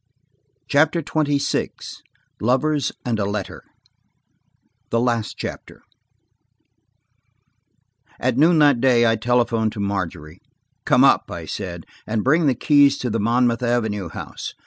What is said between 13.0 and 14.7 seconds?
the Monmouth Avenue house.